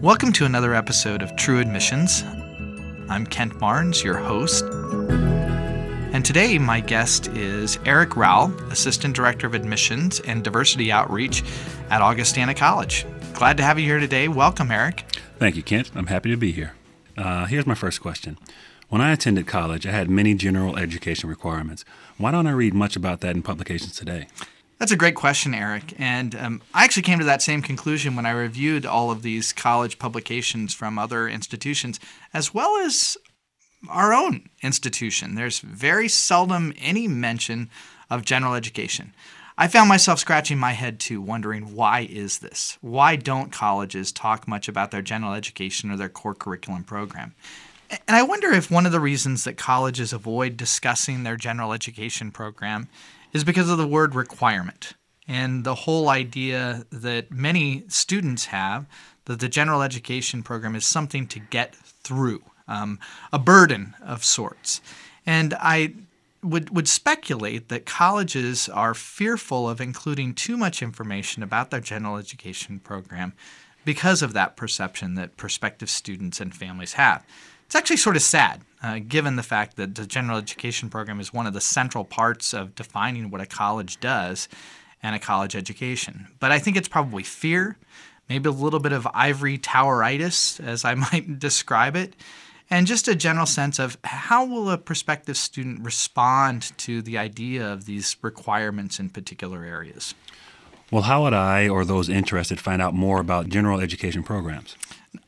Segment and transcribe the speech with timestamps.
[0.00, 2.22] Welcome to another episode of True Admissions.
[3.08, 4.64] I'm Kent Barnds, your host.
[4.64, 11.42] And today, my guest is Eric Rowell, Assistant Director of Admissions and Diversity Outreach
[11.90, 13.06] at Augustana College.
[13.34, 14.28] Glad to have you here today.
[14.28, 15.00] Welcome, Eric.
[15.40, 15.90] Thank you, Kent.
[15.96, 16.74] I'm happy to be here.
[17.16, 18.38] Uh, here's my first question.
[18.88, 21.84] When I attended college, I had many general education requirements.
[22.18, 24.28] Why don't I read much about that in publications today?
[24.78, 25.94] That's a great question, Eric.
[25.98, 29.52] And um, I actually came to that same conclusion when I reviewed all of these
[29.52, 31.98] college publications from other institutions,
[32.32, 33.16] as well as
[33.88, 35.34] our own institution.
[35.34, 37.70] There's very seldom any mention
[38.08, 39.14] of general education.
[39.60, 42.78] I found myself scratching my head too, wondering why is this?
[42.80, 47.34] Why don't colleges talk much about their general education or their core curriculum program?
[47.90, 52.30] And I wonder if one of the reasons that colleges avoid discussing their general education
[52.30, 52.88] program
[53.32, 54.94] is because of the word requirement
[55.26, 58.86] and the whole idea that many students have
[59.26, 62.98] that the general education program is something to get through, um,
[63.30, 64.80] a burden of sorts.
[65.26, 65.94] And I
[66.42, 72.16] would, would speculate that colleges are fearful of including too much information about their general
[72.16, 73.34] education program
[73.84, 77.24] because of that perception that prospective students and families have.
[77.66, 81.32] It's actually sort of sad, uh, given the fact that the general education program is
[81.32, 84.48] one of the central parts of defining what a college does
[85.02, 86.28] and a college education.
[86.38, 87.76] But I think it's probably fear,
[88.28, 92.14] maybe a little bit of ivory toweritis, as I might describe it,
[92.70, 97.66] and just a general sense of how will a prospective student respond to the idea
[97.66, 100.14] of these requirements in particular areas.
[100.90, 104.76] Well, how would I or those interested find out more about general education programs?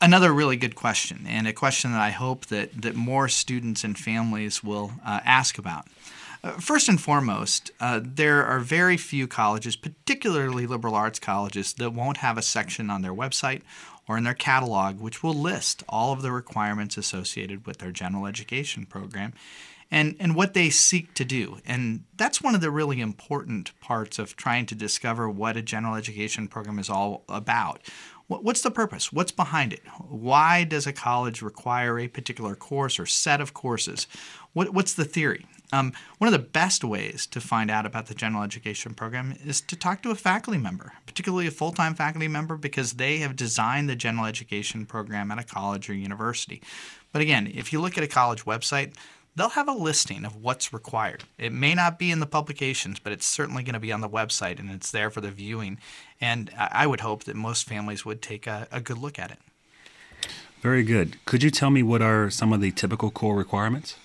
[0.00, 3.98] Another really good question, and a question that I hope that, that more students and
[3.98, 5.87] families will uh, ask about.
[6.42, 11.92] Uh, first and foremost, uh, there are very few colleges, particularly liberal arts colleges, that
[11.92, 13.62] won't have a section on their website
[14.09, 18.27] or in their catalog which will list all of the requirements associated with their general
[18.27, 19.33] education program
[19.91, 21.59] and, and what they seek to do.
[21.66, 25.94] And that's one of the really important parts of trying to discover what a general
[25.94, 27.82] education program is all about.
[28.31, 29.13] What's the purpose?
[29.13, 29.83] What's behind it?
[30.09, 34.07] Why does a college require a particular course or set of courses?
[34.53, 35.47] What, what's the theory?
[35.73, 39.61] Um, one of the best ways to find out about the general education program is
[39.63, 43.35] to talk to a faculty member, particularly a full time faculty member, because they have
[43.35, 46.62] designed the general education program at a college or university.
[47.12, 48.95] But again, if you look at a college website,
[49.37, 51.25] they'll have a listing of what's required.
[51.39, 54.09] It may not be in the publications, but it's certainly going to be on the
[54.09, 55.79] website and it's there for the viewing.
[56.21, 59.39] And I would hope that most families would take a, a good look at it.
[60.61, 61.25] Very good.
[61.25, 63.97] Could you tell me what are some of the typical core requirements?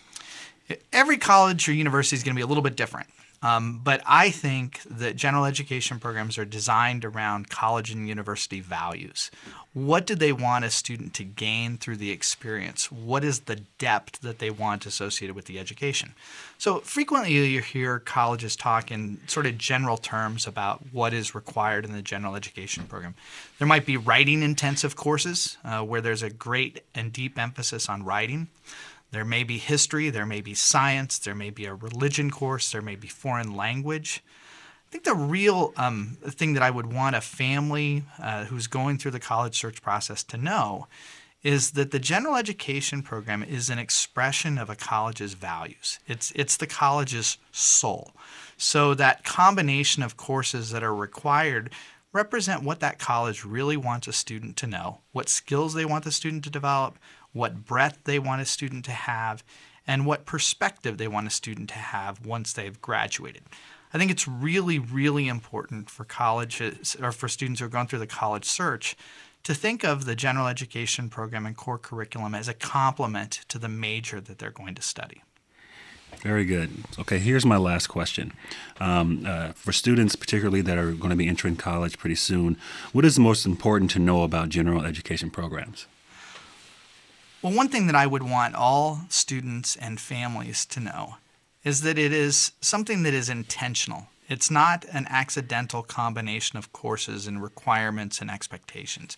[0.93, 3.07] Every college or university is going to be a little bit different.
[3.45, 9.29] Um, but I think that general education programs are designed around college and university values.
[9.73, 12.91] What do they want a student to gain through the experience?
[12.91, 16.15] What is the depth that they want associated with the education?
[16.57, 21.85] So frequently you hear colleges talk in sort of general terms about what is required
[21.85, 23.13] in the general education program.
[23.59, 28.03] There might be writing intensive courses uh, where there's a great and deep emphasis on
[28.03, 28.47] writing.
[29.15, 32.81] There may be history, there may be science, there may be a religion course, there
[32.81, 34.21] may be foreign language.
[34.85, 38.97] I think the real um, thing that I would want a family uh, who's going
[38.97, 40.87] through the college search process to know
[41.43, 45.97] is that the general education program is an expression of a college's values.
[46.05, 48.11] It's, it's the college's soul.
[48.57, 51.69] So that combination of courses that are required
[52.11, 56.11] represent what that college really wants a student to know, what skills they want the
[56.11, 56.97] student to develop,
[57.35, 59.43] what breadth they want a student to have,
[59.85, 63.43] and what perspective they want a student to have once they've graduated.
[63.93, 67.99] I think it's really, really important for colleges or for students who are going through
[67.99, 68.95] the college search
[69.43, 73.69] to think of the general education program and core curriculum as a complement to the
[73.69, 75.21] major that they're going to study.
[76.21, 76.71] Very good.
[76.97, 78.31] Okay, here's my last question.
[78.79, 82.57] Um, uh, for students, particularly that are going to be entering college pretty soon,
[82.93, 85.85] what is most important to know about general education programs?
[87.45, 91.17] Well, one thing that I would want all students and families to know
[91.63, 94.07] is that it is something that is intentional.
[94.27, 99.15] It's not an accidental combination of courses and requirements and expectations,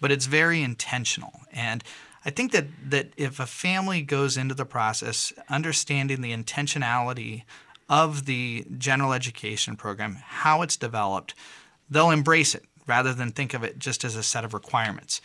[0.00, 1.42] but it's very intentional.
[1.52, 1.84] And
[2.24, 7.44] I think that, that if a family goes into the process understanding the intentionality
[7.88, 11.32] of the general education program, how it's developed,
[11.88, 15.20] they'll embrace it rather than think of it just as a set of requirements.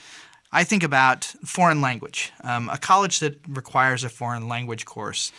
[0.56, 2.32] I think about foreign language.
[2.44, 5.32] Um, a college that requires a foreign language course,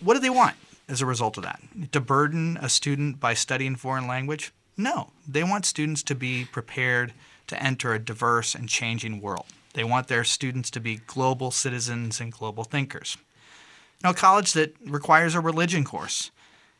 [0.00, 0.56] what do they want
[0.88, 1.60] as a result of that?
[1.92, 4.50] To burden a student by studying foreign language?
[4.78, 5.10] No.
[5.28, 7.12] They want students to be prepared
[7.48, 9.44] to enter a diverse and changing world.
[9.74, 13.18] They want their students to be global citizens and global thinkers.
[14.02, 16.30] Now, a college that requires a religion course.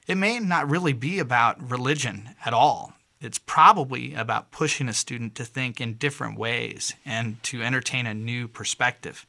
[0.06, 2.94] It may not really be about religion at all.
[3.20, 8.14] It's probably about pushing a student to think in different ways and to entertain a
[8.14, 9.26] new perspective.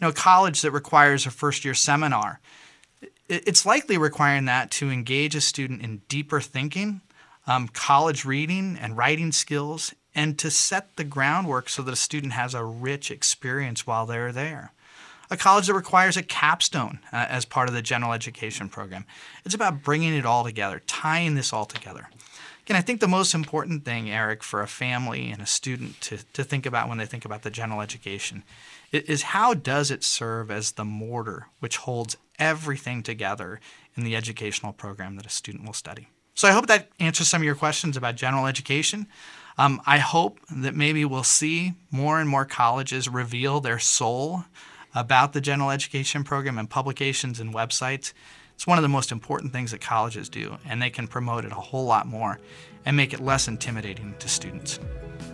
[0.00, 2.40] You know, a college that requires a first year seminar,
[3.28, 7.00] it's likely requiring that to engage a student in deeper thinking,
[7.46, 12.34] um, college reading and writing skills, and to set the groundwork so that a student
[12.34, 14.72] has a rich experience while they're there.
[15.30, 19.06] A college that requires a capstone uh, as part of the general education program.
[19.46, 22.10] It's about bringing it all together, tying this all together.
[22.64, 26.18] Again, I think the most important thing, Eric, for a family and a student to,
[26.32, 28.44] to think about when they think about the general education
[28.92, 33.60] is how does it serve as the mortar which holds everything together
[33.96, 36.08] in the educational program that a student will study.
[36.34, 39.06] So I hope that answers some of your questions about general education.
[39.58, 44.44] Um, I hope that maybe we'll see more and more colleges reveal their soul
[44.94, 48.12] about the general education program and publications and websites.
[48.54, 51.52] It's one of the most important things that colleges do, and they can promote it
[51.52, 52.38] a whole lot more
[52.84, 54.78] and make it less intimidating to students.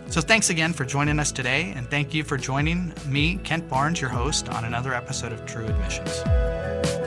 [0.07, 4.01] So, thanks again for joining us today, and thank you for joining me, Kent Barnds,
[4.01, 6.98] your host, on another episode of True Admissions.